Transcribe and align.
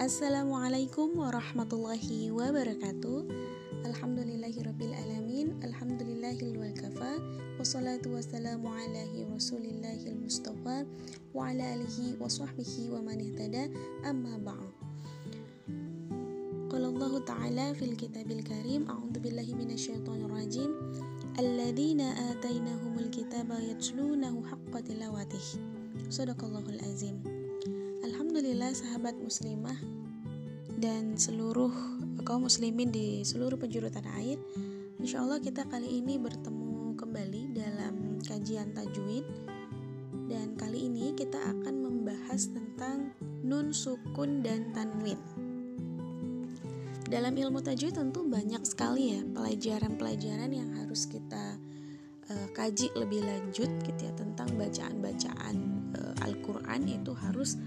Assalamualaikum 0.00 1.12
warahmatullahi 1.12 2.32
wabarakatuh 2.32 3.20
Alhamdulillahirabbil 3.84 4.96
alamin 4.96 5.52
Alhamdulillahil 5.60 6.56
wakafa 6.56 7.20
Wassalatu 7.60 8.16
wassalamu 8.16 8.72
ala 8.72 9.04
rasulillahil 9.28 10.16
mustafa 10.16 10.88
Wa 11.36 11.52
ala 11.52 11.76
alihi 11.76 12.16
wa 12.16 12.32
sahbihi 12.32 12.96
wa 12.96 13.04
man 13.04 13.20
ihtada 13.20 13.68
Amma 14.00 14.40
ba'd 14.40 14.72
Qala 16.72 16.96
Allah 16.96 17.12
Ta'ala 17.20 17.66
fil 17.76 17.92
kitabil 17.92 18.40
karim 18.40 18.88
A'udhu 18.88 19.20
billahi 19.20 19.52
minasyaitonir 19.52 20.32
rajim 20.32 20.80
Alladzina 21.36 22.16
atainahumul 22.32 23.12
kitaba 23.12 23.60
yatlunahu 23.60 24.48
haqqa 24.48 24.80
tilawatih 24.80 25.60
Sadaqallahul 26.08 26.80
azim 26.88 27.39
Alhamdulillah 28.30 28.70
sahabat 28.70 29.18
muslimah 29.18 29.74
dan 30.78 31.18
seluruh 31.18 31.74
kaum 32.22 32.46
muslimin 32.46 32.94
di 32.94 33.26
seluruh 33.26 33.58
penjuru 33.58 33.90
tanah 33.90 34.22
air 34.22 34.38
Insya 35.02 35.26
Allah 35.26 35.42
kita 35.42 35.66
kali 35.66 35.98
ini 35.98 36.14
bertemu 36.14 36.94
kembali 36.94 37.50
dalam 37.50 38.22
kajian 38.22 38.70
tajwid. 38.70 39.26
Dan 40.30 40.54
kali 40.54 40.86
ini 40.86 41.10
kita 41.18 41.42
akan 41.42 41.74
membahas 41.82 42.54
tentang 42.54 43.10
nun, 43.42 43.74
sukun, 43.74 44.46
dan 44.46 44.70
tanwin. 44.78 45.18
Dalam 47.10 47.34
ilmu 47.34 47.58
tajwid 47.58 47.98
tentu 47.98 48.22
banyak 48.30 48.62
sekali 48.62 49.18
ya 49.18 49.26
pelajaran-pelajaran 49.26 50.54
yang 50.54 50.70
harus 50.78 51.10
kita 51.10 51.58
uh, 52.30 52.46
kaji 52.54 52.94
lebih 52.94 53.26
lanjut 53.26 53.66
gitu 53.82 54.00
ya 54.06 54.14
Tentang 54.14 54.54
bacaan-bacaan 54.54 55.56
uh, 55.98 56.14
Al-Quran 56.22 56.86
itu 56.86 57.10
harus 57.18 57.58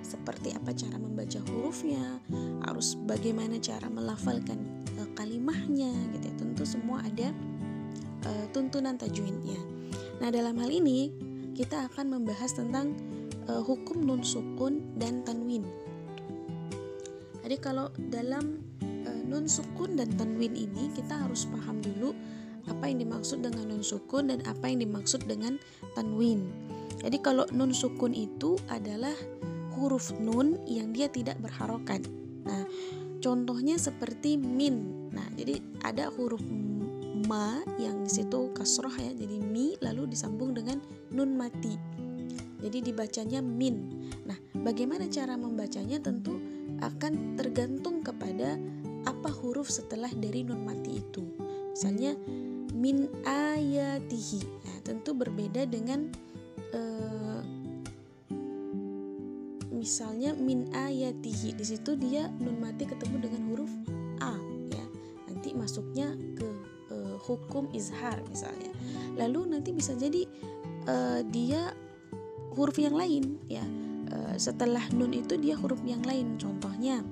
seperti 0.00 0.56
apa 0.56 0.72
cara 0.72 0.96
membaca 0.96 1.38
hurufnya, 1.48 2.20
harus 2.66 2.96
bagaimana 3.06 3.60
cara 3.60 3.86
melafalkan 3.86 4.58
uh, 4.98 5.08
kalimahnya 5.14 5.92
gitu 6.16 6.26
ya. 6.26 6.34
Tentu 6.40 6.64
semua 6.64 7.04
ada 7.04 7.30
uh, 8.26 8.46
tuntunan 8.52 8.96
tajwidnya. 8.96 9.58
Nah, 10.20 10.28
dalam 10.28 10.56
hal 10.60 10.68
ini 10.68 11.12
kita 11.56 11.88
akan 11.92 12.20
membahas 12.20 12.56
tentang 12.56 12.92
uh, 13.48 13.62
hukum 13.64 14.04
nun 14.04 14.24
sukun 14.24 14.96
dan 14.96 15.24
tanwin. 15.24 15.64
Jadi 17.40 17.56
kalau 17.58 17.90
dalam 18.12 18.62
uh, 18.80 19.22
nun 19.26 19.48
sukun 19.50 19.98
dan 19.98 20.08
tanwin 20.14 20.54
ini 20.54 20.92
kita 20.94 21.18
harus 21.26 21.48
paham 21.50 21.82
dulu 21.82 22.14
apa 22.68 22.86
yang 22.86 23.02
dimaksud 23.02 23.42
dengan 23.42 23.72
nun 23.72 23.82
sukun 23.82 24.30
dan 24.30 24.44
apa 24.46 24.70
yang 24.70 24.84
dimaksud 24.84 25.24
dengan 25.26 25.58
tanwin. 25.96 26.46
Jadi 27.00 27.16
kalau 27.24 27.48
nun 27.50 27.72
sukun 27.72 28.12
itu 28.12 28.60
adalah 28.68 29.16
huruf 29.76 30.10
nun 30.18 30.58
yang 30.66 30.90
dia 30.90 31.06
tidak 31.06 31.38
berharokat. 31.38 32.02
Nah, 32.46 32.64
contohnya 33.22 33.76
seperti 33.76 34.40
min. 34.40 35.08
Nah, 35.14 35.26
jadi 35.36 35.60
ada 35.86 36.10
huruf 36.10 36.42
ma 37.28 37.60
yang 37.76 38.02
di 38.02 38.10
situ 38.10 38.50
kasroh 38.56 38.92
ya, 38.96 39.12
jadi 39.12 39.38
mi 39.38 39.76
lalu 39.78 40.10
disambung 40.10 40.56
dengan 40.56 40.80
nun 41.14 41.36
mati. 41.36 41.76
Jadi 42.60 42.92
dibacanya 42.92 43.40
min. 43.40 44.08
Nah, 44.28 44.36
bagaimana 44.60 45.08
cara 45.08 45.38
membacanya 45.38 46.00
tentu 46.00 46.36
akan 46.80 47.36
tergantung 47.36 48.04
kepada 48.04 48.56
apa 49.08 49.30
huruf 49.32 49.72
setelah 49.72 50.12
dari 50.12 50.44
nun 50.44 50.64
mati 50.64 51.00
itu. 51.00 51.24
Misalnya 51.72 52.12
min 52.76 53.08
ayatihi. 53.24 54.40
Nah, 54.66 54.78
tentu 54.84 55.16
berbeda 55.16 55.64
dengan 55.68 56.08
uh, 56.72 57.29
misalnya 59.90 60.38
min 60.38 60.70
ayatihi 60.70 61.58
di 61.58 61.66
situ 61.66 61.98
dia 61.98 62.30
nun 62.38 62.62
mati 62.62 62.86
ketemu 62.86 63.26
dengan 63.26 63.42
huruf 63.50 63.72
a 64.22 64.38
ya. 64.70 64.84
Nanti 65.26 65.50
masuknya 65.50 66.14
ke 66.38 66.46
uh, 66.94 67.18
hukum 67.26 67.66
izhar 67.74 68.22
misalnya. 68.30 68.70
Lalu 69.18 69.50
nanti 69.50 69.74
bisa 69.74 69.98
jadi 69.98 70.30
uh, 70.86 71.26
dia 71.26 71.74
huruf 72.54 72.78
yang 72.78 72.94
lain 72.94 73.42
ya. 73.50 73.66
Uh, 74.14 74.38
setelah 74.38 74.86
nun 74.94 75.10
itu 75.10 75.34
dia 75.34 75.58
huruf 75.58 75.82
yang 75.82 76.06
lain. 76.06 76.38
Contohnya 76.38 77.02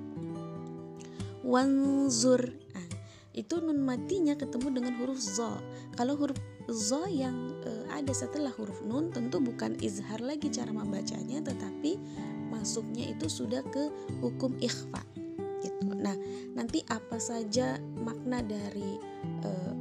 wanzur. 1.43 2.47
Nah, 2.47 2.87
itu 3.35 3.59
nun 3.59 3.83
matinya 3.83 4.39
ketemu 4.39 4.79
dengan 4.79 4.95
huruf 5.03 5.19
zo 5.19 5.59
kalau 5.99 6.15
huruf 6.15 6.39
zo 6.71 7.03
yang 7.11 7.59
uh, 7.67 7.91
ada 7.91 8.15
setelah 8.15 8.55
huruf 8.55 8.79
nun 8.87 9.11
tentu 9.11 9.43
bukan 9.43 9.75
izhar 9.83 10.23
lagi 10.23 10.47
cara 10.47 10.71
membacanya 10.71 11.43
tetapi 11.43 11.99
masuknya 12.49 13.09
itu 13.13 13.29
sudah 13.29 13.61
ke 13.69 13.87
hukum 14.19 14.57
ikhfa 14.59 15.01
gitu. 15.63 15.93
Nah, 15.95 16.15
nanti 16.57 16.83
apa 16.89 17.21
saja 17.21 17.77
makna 18.01 18.43
dari 18.43 18.99
uh, 19.45 19.73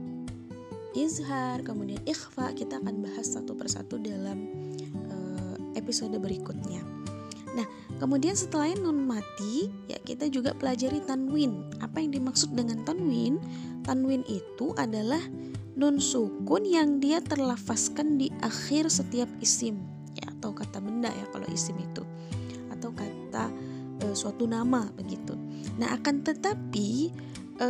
izhar 0.94 1.62
kemudian 1.62 2.02
ikhfa 2.04 2.54
kita 2.54 2.78
akan 2.82 3.02
bahas 3.04 3.34
satu 3.34 3.54
persatu 3.54 3.98
dalam 3.98 4.48
uh, 5.10 5.56
episode 5.74 6.14
berikutnya. 6.18 6.84
Nah, 7.56 7.66
kemudian 7.98 8.38
setelah 8.38 8.70
nun 8.78 9.08
mati, 9.08 9.72
ya 9.90 9.98
kita 10.04 10.30
juga 10.30 10.54
pelajari 10.54 11.02
tanwin. 11.02 11.64
Apa 11.82 11.98
yang 11.98 12.14
dimaksud 12.14 12.54
dengan 12.54 12.84
tanwin? 12.86 13.40
Tanwin 13.82 14.22
itu 14.28 14.76
adalah 14.78 15.18
nun 15.78 16.02
sukun 16.02 16.66
yang 16.66 16.98
dia 16.98 17.22
terlafazkan 17.22 18.18
di 18.18 18.34
akhir 18.42 18.90
setiap 18.90 19.30
isim 19.38 19.78
ya 20.18 20.26
atau 20.34 20.50
kata 20.50 20.82
benda 20.82 21.06
ya 21.06 21.22
kalau 21.30 21.46
isim 21.54 21.78
itu 21.78 22.02
atau 22.78 22.94
kata 22.94 23.50
e, 23.98 24.14
suatu 24.14 24.46
nama 24.46 24.86
begitu. 24.94 25.34
Nah, 25.76 25.98
akan 25.98 26.22
tetapi 26.22 27.10
e, 27.58 27.68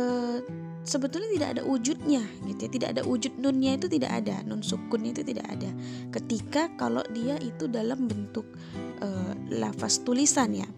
sebetulnya 0.85 1.29
tidak 1.33 1.49
ada 1.57 1.63
wujudnya 1.65 2.23
gitu 2.45 2.61
ya. 2.65 2.69
Tidak 2.69 2.89
ada 2.97 3.01
wujud 3.03 3.33
nunnya 3.41 3.75
itu 3.75 3.89
tidak 3.89 4.11
ada, 4.23 4.41
nun 4.45 4.61
sukunnya 4.61 5.11
itu 5.17 5.25
tidak 5.25 5.49
ada. 5.49 5.69
Ketika 6.13 6.69
kalau 6.77 7.01
dia 7.11 7.35
itu 7.41 7.65
dalam 7.65 8.05
bentuk 8.05 8.45
e, 9.01 9.07
lafaz 9.57 10.05
tulisan 10.05 10.53
ya. 10.53 10.69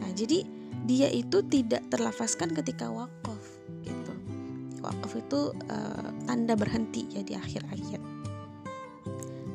Nah, 0.00 0.10
jadi 0.16 0.44
dia 0.82 1.08
itu 1.12 1.44
tidak 1.46 1.86
terlafazkan 1.92 2.50
ketika 2.50 2.90
wakaf 2.90 3.42
gitu. 3.86 4.12
Wakaf 4.82 5.12
itu 5.14 5.40
e, 5.68 5.78
tanda 6.26 6.56
berhenti 6.56 7.06
ya 7.12 7.22
di 7.22 7.36
akhir 7.36 7.62
ayat. 7.70 8.02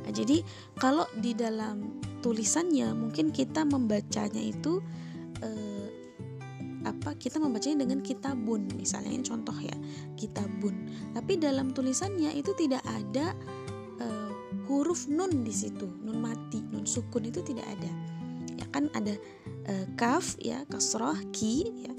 Nah, 0.08 0.12
jadi 0.16 0.40
kalau 0.79 1.03
di 1.19 1.35
dalam 1.35 1.97
tulisannya 2.27 2.91
mungkin 2.91 3.31
kita 3.31 3.63
membacanya 3.63 4.43
itu 4.43 4.83
eh, 5.39 5.88
apa 6.83 7.15
kita 7.15 7.39
membacanya 7.39 7.88
dengan 7.88 8.03
kitabun 8.03 8.67
misalnya 8.75 9.15
ini 9.15 9.23
contoh 9.23 9.55
ya 9.55 9.75
kitabun. 10.19 10.75
Tapi 11.16 11.39
dalam 11.39 11.71
tulisannya 11.71 12.35
itu 12.35 12.51
tidak 12.59 12.83
ada 12.83 13.31
eh, 14.03 14.31
huruf 14.67 15.07
nun 15.07 15.47
di 15.47 15.55
situ 15.55 15.87
nun 16.03 16.19
mati 16.19 16.59
nun 16.67 16.83
sukun 16.83 17.31
itu 17.31 17.39
tidak 17.47 17.63
ada. 17.63 17.91
Ya 18.59 18.67
kan 18.75 18.91
ada 18.91 19.16
eh, 19.71 19.87
kaf 19.95 20.35
ya 20.43 20.67
kasroh 20.67 21.16
ki 21.31 21.87
ya. 21.87 21.95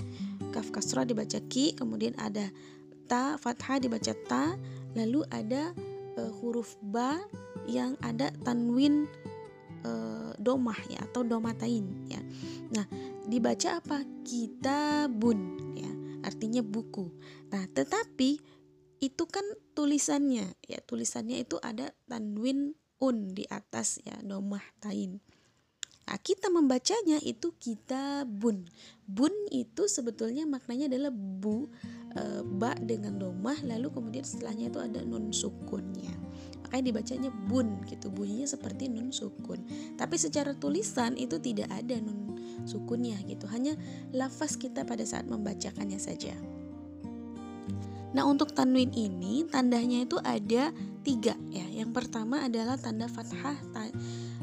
Kaf 0.52 0.68
kasroh 0.68 1.08
dibaca 1.08 1.40
ki 1.48 1.72
kemudian 1.72 2.12
ada 2.20 2.52
ta 3.08 3.40
fathah 3.40 3.80
dibaca 3.80 4.12
ta 4.28 4.60
lalu 4.92 5.24
ada 5.32 5.72
eh, 6.20 6.30
huruf 6.44 6.76
ba 6.84 7.16
yang 7.64 7.96
ada 8.04 8.28
tanwin 8.44 9.08
uh, 9.88 10.30
domah 10.36 10.76
ya 10.92 11.00
atau 11.08 11.24
domatain 11.24 11.84
ya. 12.08 12.20
Nah, 12.76 12.84
dibaca 13.24 13.80
apa? 13.80 14.04
Kitabun 14.22 15.38
ya, 15.74 15.90
artinya 16.24 16.60
buku. 16.60 17.08
Nah, 17.48 17.64
tetapi 17.72 18.38
itu 19.00 19.24
kan 19.30 19.44
tulisannya 19.72 20.52
ya, 20.66 20.78
tulisannya 20.84 21.42
itu 21.42 21.56
ada 21.64 21.90
tanwin 22.04 22.76
un 23.00 23.32
di 23.32 23.48
atas 23.48 24.02
ya, 24.04 24.18
domah 24.20 24.62
tain. 24.82 25.22
Nah, 26.08 26.16
kita 26.16 26.48
membacanya 26.48 27.20
itu 27.20 27.52
kitabun. 27.60 28.64
Bun 29.04 29.34
itu 29.52 29.84
sebetulnya 29.92 30.48
maknanya 30.48 30.88
adalah 30.88 31.12
bu, 31.12 31.68
e, 32.16 32.40
ba 32.48 32.72
dengan 32.80 33.20
domah, 33.20 33.60
lalu 33.60 33.92
kemudian 33.92 34.24
setelahnya 34.24 34.72
itu 34.72 34.80
ada 34.80 35.04
nun 35.04 35.36
sukunnya 35.36 36.27
makanya 36.68 36.92
dibacanya 36.92 37.30
bun 37.48 37.80
gitu. 37.88 38.12
Bunyinya 38.12 38.44
seperti 38.44 38.92
nun 38.92 39.08
sukun. 39.08 39.64
Tapi 39.96 40.20
secara 40.20 40.52
tulisan 40.52 41.16
itu 41.16 41.40
tidak 41.40 41.72
ada 41.72 41.96
nun 41.96 42.36
sukunnya 42.68 43.16
gitu. 43.24 43.48
Hanya 43.48 43.72
lafaz 44.12 44.60
kita 44.60 44.84
pada 44.84 45.02
saat 45.08 45.24
membacakannya 45.24 45.96
saja. 45.96 46.36
Nah 48.12 48.24
untuk 48.28 48.52
tanwin 48.52 48.92
ini 48.92 49.48
tandanya 49.48 50.04
itu 50.04 50.20
ada 50.20 50.68
tiga 51.00 51.32
ya. 51.48 51.64
Yang 51.72 51.96
pertama 51.96 52.44
adalah 52.44 52.76
tanda 52.76 53.08
fathah 53.08 53.56
ta, 53.72 53.88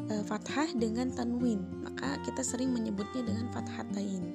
e, 0.09 0.13
fathah 0.25 0.73
dengan 0.73 1.13
tanwin. 1.13 1.61
Maka 1.85 2.17
kita 2.25 2.41
sering 2.41 2.73
menyebutnya 2.73 3.21
dengan 3.21 3.53
fathatain 3.53 4.33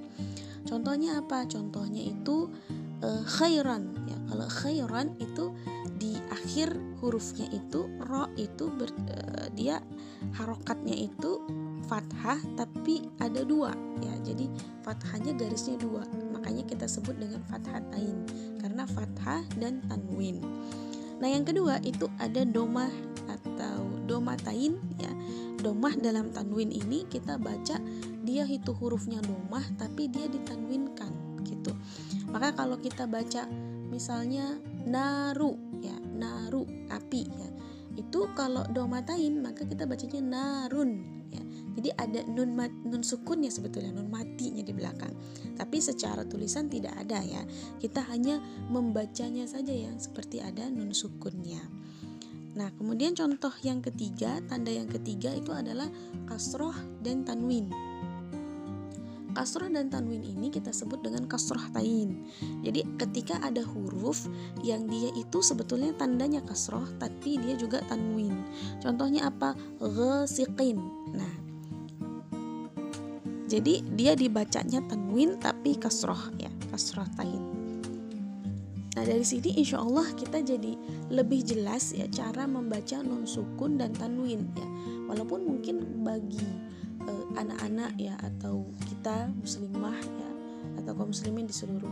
contohnya 0.70 1.18
apa? 1.18 1.42
Contohnya 1.50 1.98
itu 1.98 2.46
e, 3.00 3.08
khairan. 3.26 3.92
Ya 4.06 4.16
kalau 4.30 4.46
khairan 4.48 5.16
itu 5.18 5.52
di 6.00 6.16
akhir 6.32 6.72
hurufnya 7.04 7.48
itu 7.52 7.84
ro 8.08 8.24
itu 8.40 8.72
ber, 8.72 8.88
uh, 9.12 9.52
dia 9.52 9.84
harokatnya 10.36 10.96
itu 10.96 11.44
fathah 11.84 12.40
tapi 12.56 13.04
ada 13.20 13.44
dua. 13.44 13.76
Ya 14.00 14.14
jadi 14.24 14.48
fathahnya 14.80 15.36
garisnya 15.36 15.76
dua. 15.76 16.08
Makanya 16.32 16.64
kita 16.64 16.88
sebut 16.88 17.20
dengan 17.20 17.44
fathatain 17.52 18.24
karena 18.60 18.88
fathah 18.88 19.44
dan 19.60 19.84
tanwin. 19.92 20.40
Nah 21.20 21.28
yang 21.28 21.44
kedua 21.44 21.76
itu 21.84 22.08
ada 22.16 22.48
domah 22.48 22.92
atau 23.28 23.84
domatain 24.08 24.80
ya. 24.96 25.12
Domah 25.60 25.92
dalam 26.00 26.32
tanwin 26.32 26.72
ini 26.72 27.04
kita 27.12 27.36
baca 27.36 27.76
dia 28.24 28.48
itu 28.48 28.72
hurufnya 28.72 29.20
domah 29.20 29.64
tapi 29.76 30.08
dia 30.08 30.24
ditanwinkan 30.24 31.12
gitu 31.44 31.72
maka 32.30 32.54
kalau 32.54 32.78
kita 32.78 33.04
baca 33.10 33.46
misalnya 33.90 34.56
naru 34.86 35.58
ya 35.82 35.98
naru 35.98 36.64
api 36.88 37.22
ya 37.26 37.50
itu 37.98 38.20
kalau 38.38 38.62
domatain 38.70 39.42
maka 39.42 39.66
kita 39.66 39.84
bacanya 39.84 40.22
narun 40.22 41.20
ya. 41.30 41.42
Jadi 41.70 41.90
ada 41.94 42.20
nun 42.26 42.54
mat, 42.58 42.72
nun 42.82 43.02
sukunnya 43.02 43.48
sebetulnya 43.50 43.94
nun 43.94 44.10
matinya 44.10 44.62
di 44.62 44.74
belakang. 44.74 45.14
Tapi 45.54 45.78
secara 45.78 46.26
tulisan 46.26 46.66
tidak 46.66 46.94
ada 46.98 47.22
ya. 47.22 47.42
Kita 47.78 48.02
hanya 48.10 48.38
membacanya 48.68 49.46
saja 49.46 49.70
yang 49.70 49.98
seperti 49.98 50.42
ada 50.42 50.66
nun 50.70 50.90
sukunnya. 50.90 51.62
Nah, 52.50 52.74
kemudian 52.74 53.14
contoh 53.14 53.54
yang 53.62 53.78
ketiga, 53.78 54.42
tanda 54.50 54.74
yang 54.74 54.90
ketiga 54.90 55.30
itu 55.30 55.54
adalah 55.54 55.86
kasroh 56.26 56.74
dan 56.98 57.22
tanwin. 57.22 57.70
Kasroh 59.30 59.70
dan 59.70 59.88
tanwin 59.88 60.22
ini 60.26 60.50
kita 60.50 60.74
sebut 60.74 61.00
dengan 61.00 61.24
kasroh 61.30 61.62
tain. 61.70 62.26
Jadi 62.66 62.82
ketika 62.98 63.38
ada 63.40 63.62
huruf 63.62 64.26
yang 64.66 64.90
dia 64.90 65.10
itu 65.14 65.38
sebetulnya 65.40 65.94
tandanya 65.94 66.42
kasroh, 66.42 66.86
tapi 66.98 67.38
dia 67.38 67.54
juga 67.54 67.80
tanwin. 67.86 68.34
Contohnya 68.82 69.30
apa? 69.30 69.54
Ghasiqin. 69.78 70.78
Nah, 71.14 71.32
jadi 73.50 73.82
dia 73.98 74.14
dibacanya 74.14 74.78
tanwin 74.86 75.38
tapi 75.42 75.74
kasroh 75.74 76.30
ya, 76.38 76.50
kasroh 76.70 77.06
tain. 77.18 77.60
Nah 78.90 79.06
dari 79.06 79.22
sini 79.22 79.54
insya 79.58 79.82
Allah 79.82 80.06
kita 80.18 80.42
jadi 80.42 80.74
lebih 81.14 81.46
jelas 81.46 81.94
ya 81.94 82.10
cara 82.10 82.46
membaca 82.46 82.98
nun 83.02 83.26
sukun 83.26 83.78
dan 83.78 83.94
tanwin 83.94 84.50
ya. 84.54 84.66
Walaupun 85.10 85.46
mungkin 85.46 86.02
bagi 86.06 86.42
anak-anak 87.36 87.92
ya 87.96 88.14
atau 88.20 88.68
kita 88.88 89.30
muslimah 89.40 89.96
ya 89.96 90.30
atau 90.82 90.92
kaum 90.92 91.10
muslimin 91.10 91.48
di 91.48 91.54
seluruh 91.54 91.90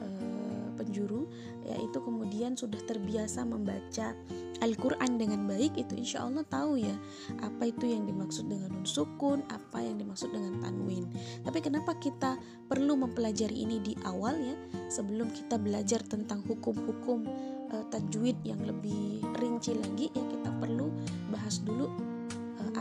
uh, 0.00 0.68
penjuru 0.76 1.24
ya 1.64 1.80
itu 1.80 1.96
kemudian 1.96 2.52
sudah 2.52 2.78
terbiasa 2.84 3.42
membaca 3.48 4.12
Al-Quran 4.60 5.16
dengan 5.16 5.48
baik 5.48 5.76
itu 5.76 5.96
insya 5.96 6.24
Allah 6.24 6.44
tahu 6.46 6.80
ya 6.80 6.94
apa 7.40 7.68
itu 7.68 7.88
yang 7.88 8.04
dimaksud 8.04 8.48
dengan 8.48 8.72
nun 8.72 8.86
sukun 8.86 9.40
apa 9.48 9.80
yang 9.80 9.96
dimaksud 10.00 10.30
dengan 10.32 10.60
tanwin. 10.60 11.08
Tapi 11.42 11.58
kenapa 11.64 11.96
kita 11.96 12.36
perlu 12.68 12.96
mempelajari 12.96 13.64
ini 13.64 13.80
di 13.80 13.92
awal 14.04 14.36
ya 14.40 14.56
sebelum 14.92 15.32
kita 15.32 15.56
belajar 15.60 16.00
tentang 16.04 16.44
hukum-hukum 16.44 17.24
uh, 17.72 17.84
tajwid 17.92 18.36
yang 18.44 18.60
lebih 18.64 19.24
rinci 19.40 19.72
lagi 19.76 20.12
ya 20.12 20.24
kita 20.28 20.50
perlu 20.60 20.92
bahas 21.32 21.60
dulu 21.64 22.13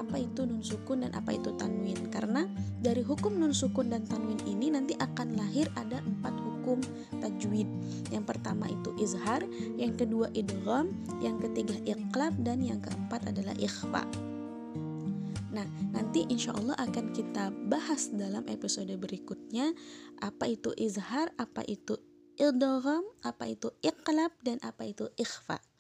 apa 0.04 0.20
itu 0.20 0.44
nun 0.44 0.60
sukun 0.60 1.08
dan 1.08 1.16
apa 1.16 1.32
itu 1.40 1.56
tanwin 1.56 2.12
karena 2.12 2.44
dari 2.84 3.00
hukum 3.00 3.40
nun 3.40 3.56
sukun 3.56 3.88
dan 3.88 4.04
tanwin 4.04 4.38
ini 4.44 4.68
nanti 4.68 5.00
akan 5.00 5.40
lahir 5.40 5.72
ada 5.80 6.04
empat 6.04 6.36
hukum 6.64 6.84
tajwid. 7.24 7.68
Yang 8.12 8.26
pertama 8.36 8.68
itu 8.68 8.92
izhar, 9.00 9.44
yang 9.80 9.96
kedua 9.96 10.28
idgham, 10.36 10.92
yang 11.24 11.40
ketiga 11.40 11.76
iqlab 11.88 12.36
dan 12.44 12.60
yang 12.64 12.84
keempat 12.84 13.32
adalah 13.32 13.56
ikhfa. 13.60 14.04
Nah, 15.54 15.68
nanti 15.94 16.26
insya 16.28 16.52
Allah 16.58 16.74
akan 16.82 17.14
kita 17.14 17.54
bahas 17.68 18.10
dalam 18.12 18.44
episode 18.50 18.92
berikutnya 19.00 19.72
apa 20.20 20.50
itu 20.50 20.76
izhar, 20.80 21.32
apa 21.40 21.64
itu 21.68 22.00
idgham, 22.40 23.06
apa 23.24 23.44
itu 23.48 23.70
iqlab 23.84 24.34
dan 24.42 24.58
apa 24.66 24.84
itu 24.88 25.08
ikhfa. 25.16 25.73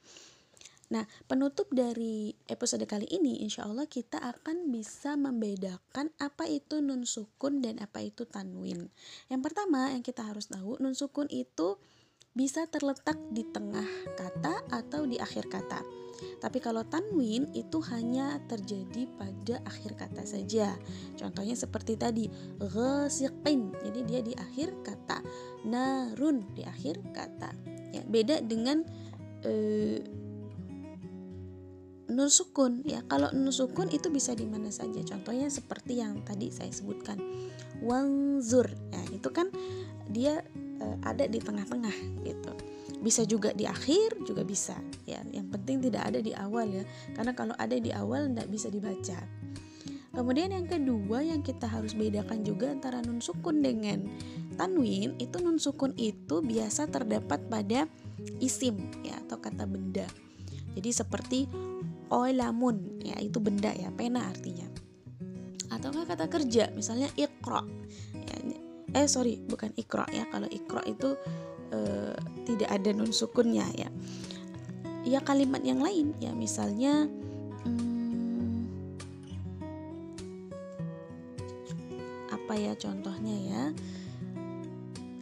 Nah, 0.94 1.10
penutup 1.26 1.74
dari 1.74 2.38
episode 2.46 2.86
kali 2.86 3.10
ini, 3.10 3.42
insya 3.42 3.66
Allah 3.66 3.90
kita 3.90 4.22
akan 4.22 4.70
bisa 4.70 5.18
membedakan 5.18 6.14
apa 6.22 6.46
itu 6.46 6.86
nun 6.86 7.02
sukun 7.10 7.66
dan 7.66 7.82
apa 7.82 8.06
itu 8.06 8.30
tanwin. 8.30 8.94
Yang 9.26 9.42
pertama 9.42 9.90
yang 9.90 10.06
kita 10.06 10.22
harus 10.22 10.54
tahu, 10.54 10.78
nun 10.78 10.94
sukun 10.94 11.26
itu 11.34 11.82
bisa 12.38 12.70
terletak 12.70 13.18
di 13.34 13.42
tengah 13.50 13.86
kata 14.14 14.70
atau 14.70 15.10
di 15.10 15.18
akhir 15.18 15.50
kata. 15.50 15.82
Tapi 16.38 16.62
kalau 16.62 16.86
tanwin 16.86 17.50
itu 17.58 17.82
hanya 17.90 18.38
terjadi 18.46 19.10
pada 19.18 19.66
akhir 19.66 19.98
kata 19.98 20.22
saja. 20.30 20.78
Contohnya 21.18 21.58
seperti 21.58 21.98
tadi, 21.98 22.30
ghasiqin. 22.62 23.74
Jadi 23.82 24.00
dia 24.06 24.22
di 24.22 24.34
akhir 24.38 24.78
kata. 24.86 25.26
Narun 25.66 26.54
di 26.54 26.62
akhir 26.62 27.02
kata. 27.18 27.50
Ya, 27.98 28.06
beda 28.06 28.46
dengan 28.46 28.86
eh, 29.42 30.23
nun 32.14 32.30
sukun. 32.30 32.86
Ya 32.86 33.02
kalau 33.10 33.34
nun 33.34 33.50
sukun 33.50 33.90
itu 33.90 34.08
bisa 34.14 34.38
di 34.38 34.46
mana 34.46 34.70
saja. 34.70 35.02
Contohnya 35.02 35.50
seperti 35.50 36.00
yang 36.00 36.22
tadi 36.22 36.54
saya 36.54 36.70
sebutkan. 36.70 37.20
Wanzur. 37.82 38.70
Ya 38.94 39.02
itu 39.12 39.30
kan 39.34 39.50
dia 40.08 40.46
e, 40.80 40.86
ada 41.04 41.26
di 41.26 41.42
tengah-tengah 41.42 42.24
gitu. 42.24 42.54
Bisa 43.04 43.28
juga 43.28 43.52
di 43.52 43.68
akhir 43.68 44.24
juga 44.24 44.46
bisa. 44.46 44.78
Ya 45.04 45.20
yang 45.34 45.52
penting 45.52 45.84
tidak 45.84 46.14
ada 46.14 46.20
di 46.22 46.32
awal 46.32 46.70
ya. 46.72 46.86
Karena 47.18 47.34
kalau 47.36 47.58
ada 47.58 47.76
di 47.76 47.92
awal 47.92 48.32
tidak 48.32 48.48
bisa 48.48 48.70
dibaca. 48.70 49.20
Kemudian 50.14 50.54
yang 50.54 50.70
kedua 50.70 51.26
yang 51.26 51.42
kita 51.42 51.66
harus 51.66 51.98
bedakan 51.98 52.46
juga 52.46 52.70
antara 52.70 53.02
nun 53.02 53.18
sukun 53.18 53.66
dengan 53.66 54.06
tanwin 54.62 55.18
itu 55.18 55.42
nun 55.42 55.58
sukun 55.58 55.98
itu 55.98 56.46
biasa 56.46 56.86
terdapat 56.86 57.50
pada 57.50 57.90
isim 58.38 58.78
ya 59.02 59.18
atau 59.26 59.42
kata 59.42 59.66
benda. 59.66 60.06
Jadi 60.78 60.90
seperti 60.94 61.40
oelamun 62.14 63.02
ya 63.02 63.18
itu 63.18 63.42
benda 63.42 63.74
ya 63.74 63.90
pena 63.90 64.30
artinya. 64.30 64.70
Atau 65.74 65.90
enggak 65.90 66.14
kata 66.14 66.26
kerja 66.30 66.70
misalnya 66.78 67.10
ikro 67.18 67.66
ya, 68.14 68.38
eh 68.94 69.08
sorry 69.10 69.42
bukan 69.42 69.74
ikro 69.74 70.06
ya. 70.14 70.30
Kalau 70.30 70.46
ikro 70.46 70.86
itu 70.86 71.18
eh, 71.74 72.14
tidak 72.46 72.70
ada 72.70 72.90
nun 72.94 73.10
sukunnya 73.10 73.66
ya. 73.74 73.90
Ya 75.04 75.20
kalimat 75.20 75.66
yang 75.66 75.84
lain 75.84 76.16
ya 76.22 76.32
misalnya 76.32 77.10
hmm, 77.66 78.70
apa 82.30 82.54
ya 82.54 82.78
contohnya 82.78 83.36
ya? 83.42 83.64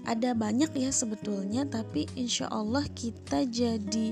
Ada 0.01 0.35
banyak 0.35 0.75
ya 0.75 0.91
sebetulnya 0.91 1.63
tapi 1.63 2.09
insya 2.19 2.51
Allah 2.51 2.83
kita 2.91 3.47
jadi 3.47 4.11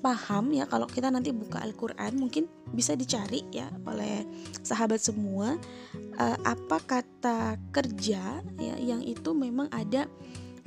paham 0.00 0.56
ya 0.56 0.64
kalau 0.64 0.88
kita 0.88 1.12
nanti 1.12 1.30
buka 1.30 1.60
Al-Qur'an 1.60 2.16
mungkin 2.16 2.48
bisa 2.72 2.96
dicari 2.96 3.44
ya 3.52 3.68
oleh 3.84 4.24
sahabat 4.64 4.98
semua 4.98 5.60
uh, 6.16 6.38
apa 6.42 6.80
kata 6.80 7.60
kerja 7.70 8.40
ya 8.56 8.74
yang 8.80 9.04
itu 9.04 9.36
memang 9.36 9.68
ada 9.68 10.08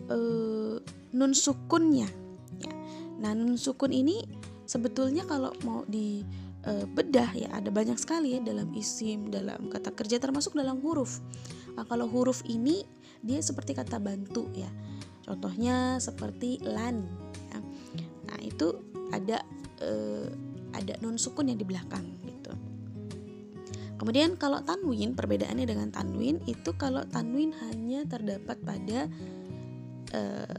uh, 0.10 0.78
nun 1.13 1.34
sukunnya 1.34 2.10
ya. 2.62 2.74
Nah, 3.22 3.32
nun 3.38 3.56
sukun 3.58 3.94
ini 3.94 4.22
sebetulnya 4.66 5.24
kalau 5.25 5.54
mau 5.63 5.86
di 5.86 6.25
uh, 6.66 6.86
bedah 6.90 7.32
ya 7.34 7.50
ada 7.54 7.70
banyak 7.70 7.98
sekali 7.98 8.38
ya 8.38 8.40
dalam 8.42 8.70
isim, 8.75 9.30
dalam 9.30 9.70
kata 9.70 9.94
kerja 9.94 10.18
termasuk 10.20 10.58
dalam 10.58 10.82
huruf. 10.82 11.22
Nah, 11.74 11.86
kalau 11.90 12.06
huruf 12.10 12.46
ini 12.46 12.86
dia 13.24 13.40
seperti 13.40 13.74
kata 13.78 13.98
bantu 13.98 14.50
ya. 14.54 14.70
Contohnya 15.24 16.04
seperti 16.04 16.60
lan 16.68 17.08
ya. 17.50 17.60
Nah, 18.28 18.40
itu 18.44 18.92
ada 19.13 19.46
uh, 19.86 20.27
ada 20.74 20.93
non 21.05 21.22
sukun 21.22 21.53
yang 21.53 21.62
di 21.62 21.67
belakang 21.70 22.01
gitu. 22.25 22.50
Kemudian 24.01 24.36
kalau 24.41 24.65
tanwin 24.65 25.13
perbedaannya 25.13 25.70
dengan 25.70 25.93
tanwin 25.93 26.41
itu 26.50 26.74
kalau 26.74 27.05
tanwin 27.05 27.53
hanya 27.70 28.03
terdapat 28.10 28.58
pada 28.65 29.05
uh, 30.17 30.58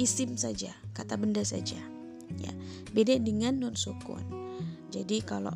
isim 0.00 0.40
saja, 0.40 0.72
kata 0.96 1.20
benda 1.20 1.44
saja. 1.44 1.78
Ya, 2.40 2.52
beda 2.96 3.20
dengan 3.20 3.60
non 3.60 3.76
sukun. 3.76 4.24
Jadi 4.88 5.20
kalau 5.20 5.52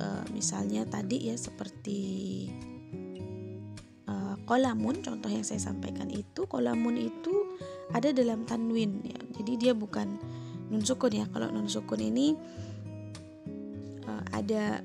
uh, 0.00 0.24
misalnya 0.32 0.88
tadi 0.88 1.28
ya 1.28 1.36
seperti 1.36 2.08
kolamun 4.50 4.98
contoh 4.98 5.30
yang 5.30 5.46
saya 5.46 5.62
sampaikan 5.62 6.10
itu 6.10 6.42
kolamun 6.50 6.98
itu 6.98 7.54
ada 7.94 8.10
dalam 8.10 8.42
tanwin 8.50 8.98
ya. 9.06 9.20
Jadi 9.38 9.52
dia 9.54 9.72
bukan 9.78 10.18
nun 10.70 10.86
sukun 10.86 11.12
ya 11.12 11.26
kalau 11.34 11.50
nun 11.50 11.66
sukun 11.66 11.98
ini 11.98 12.38
uh, 14.06 14.24
ada 14.30 14.80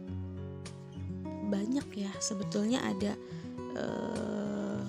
banyak 1.45 1.85
ya. 1.93 2.11
Sebetulnya 2.17 2.81
ada 2.81 3.13
uh, 3.77 4.81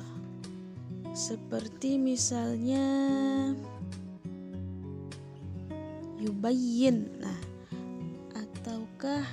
seperti 1.13 2.01
misalnya 2.01 2.85
yubayyin. 6.17 7.13
Nah 7.21 7.41
ataukah 8.33 9.25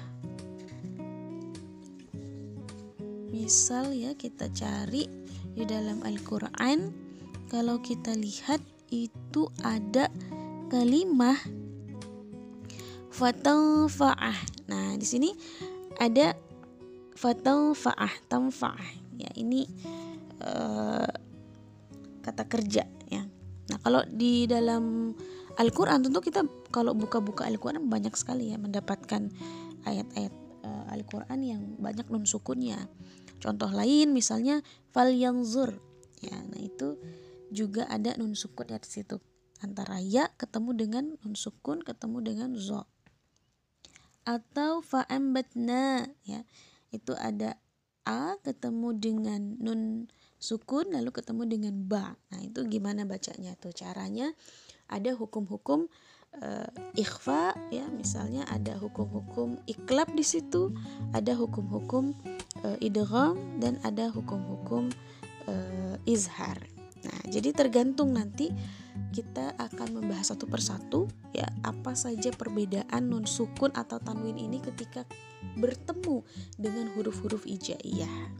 misal 3.33 3.95
ya 3.95 4.13
kita 4.13 4.51
cari 4.51 5.09
di 5.53 5.63
dalam 5.65 6.03
Al-Qur'an 6.05 6.93
kalau 7.49 7.77
kita 7.81 8.13
lihat 8.17 8.61
itu 8.93 9.49
ada 9.65 10.09
kalimah 10.73 11.37
fatanfa'ah. 13.13 14.65
Nah, 14.65 14.97
di 14.97 15.05
sini 15.05 15.29
ada 16.01 16.33
fatanfa'ah, 17.13 18.25
tanfa'ah. 18.25 18.89
Ya, 19.21 19.29
ini 19.37 19.69
uh, 20.41 21.13
kata 22.25 22.49
kerja 22.49 22.89
ya. 23.05 23.21
Nah, 23.69 23.77
kalau 23.85 24.01
di 24.09 24.49
dalam 24.49 25.13
Al-Qur'an 25.61 26.01
tentu 26.01 26.25
kita 26.25 26.41
kalau 26.73 26.97
buka-buka 26.97 27.45
Al-Qur'an 27.45 27.85
banyak 27.85 28.17
sekali 28.17 28.49
ya 28.49 28.57
mendapatkan 28.57 29.29
ayat-ayat 29.85 30.33
uh, 30.65 30.89
Al-Qur'an 30.89 31.37
yang 31.45 31.77
banyak 31.77 32.09
nun 32.09 32.25
sukunnya. 32.25 32.89
Contoh 33.37 33.69
lain 33.69 34.09
misalnya 34.09 34.65
fal 34.89 35.13
yanzur. 35.13 35.77
Ya, 36.17 36.33
nah 36.33 36.57
itu 36.57 36.97
juga 37.53 37.85
ada 37.85 38.17
nun 38.17 38.33
sukun 38.33 38.73
di 38.73 38.89
situ 38.89 39.21
antara 39.63 40.03
ya 40.03 40.27
ketemu 40.35 40.75
dengan 40.75 41.03
nun 41.23 41.33
sukun 41.39 41.79
ketemu 41.81 42.19
dengan 42.19 42.49
zo. 42.59 42.83
Atau 44.27 44.83
fa'ambatna 44.83 46.11
ya. 46.27 46.43
Itu 46.91 47.15
ada 47.15 47.57
a 48.03 48.35
ketemu 48.43 48.93
dengan 48.99 49.41
nun 49.63 50.11
sukun 50.37 50.91
lalu 50.91 51.15
ketemu 51.15 51.43
dengan 51.47 51.73
ba. 51.87 52.19
Nah 52.29 52.43
itu 52.43 52.67
gimana 52.67 53.07
bacanya 53.07 53.55
tuh? 53.55 53.71
Caranya 53.71 54.35
ada 54.91 55.15
hukum-hukum 55.15 55.87
uh, 56.43 56.69
ikhfa 56.99 57.55
ya. 57.71 57.87
Misalnya 57.95 58.43
ada 58.51 58.75
hukum-hukum 58.75 59.63
iklab 59.63 60.11
di 60.11 60.27
situ 60.27 60.75
ada 61.15 61.31
hukum-hukum 61.39 62.11
uh, 62.67 62.77
idgham 62.83 63.39
dan 63.63 63.79
ada 63.87 64.11
hukum-hukum 64.11 64.91
uh, 65.47 65.95
izhar 66.03 66.72
nah 67.03 67.19
jadi 67.27 67.51
tergantung 67.51 68.15
nanti 68.15 68.51
kita 69.13 69.53
akan 69.57 70.01
membahas 70.01 70.33
satu 70.33 70.49
persatu 70.49 71.05
ya 71.33 71.45
apa 71.61 71.93
saja 71.93 72.33
perbedaan 72.33 73.09
nun 73.09 73.29
sukun 73.29 73.69
atau 73.73 74.01
tanwin 74.01 74.37
ini 74.37 74.57
ketika 74.57 75.05
bertemu 75.57 76.25
dengan 76.57 76.89
huruf-huruf 76.97 77.45
ijaiyah. 77.45 78.33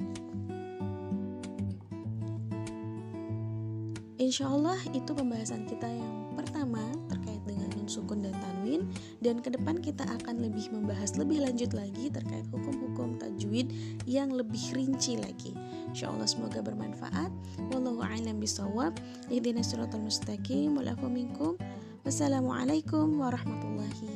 Insya 4.21 4.47
Allah 4.47 4.79
itu 4.95 5.11
pembahasan 5.11 5.67
kita 5.67 5.89
yang 5.89 6.31
pertama 6.37 6.79
terkait 7.11 7.43
dengan 7.43 7.67
nun 7.75 7.89
sukun 7.91 8.23
dan 8.23 8.33
tanwin 8.39 8.87
dan 9.19 9.43
ke 9.43 9.51
depan 9.51 9.77
kita 9.83 10.07
akan 10.21 10.39
lebih 10.39 10.71
membahas 10.71 11.19
lebih 11.19 11.43
lanjut 11.43 11.75
lagi 11.75 12.07
terkait 12.07 12.47
hukum-hukum 12.47 13.19
tajwid 13.19 13.32
yang 14.09 14.33
lebih 14.33 14.73
rinci 14.73 15.21
lagi. 15.21 15.53
Insya 15.93 16.09
Allah 16.09 16.25
semoga 16.25 16.65
bermanfaat. 16.65 17.29
Wallahu 17.69 18.01
a'lam 18.01 18.41
bishawab. 18.41 18.97
Ihdinas 19.29 19.69
siratal 19.69 20.01
mustaqim. 20.01 20.73
Wassalamualaikum 22.03 23.15
warahmatullahi 23.15 24.12